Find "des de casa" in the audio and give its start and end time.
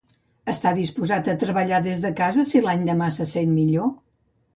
1.87-2.45